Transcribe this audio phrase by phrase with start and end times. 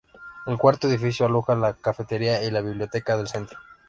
[0.47, 3.59] El cuarto edificio, aloja la cafetería y la biblioteca del centro.